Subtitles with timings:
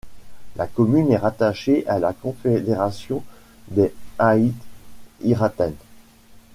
[0.55, 3.23] La commune est rattachée à la confédération
[3.67, 4.55] des Aït
[5.23, 5.75] Iraten.